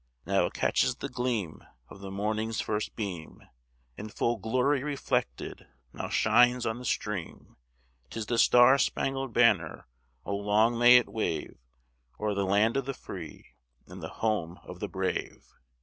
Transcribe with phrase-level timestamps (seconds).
[0.25, 3.43] Now it catches the gleam of the morning's first beam,
[3.97, 7.55] In full glory reflected now shines on the stream:
[8.09, 9.85] 'Tis the star spangled banner!
[10.25, 11.55] O long may it wave
[12.19, 13.49] O'er the land of the free
[13.85, 15.45] and the home of the brave!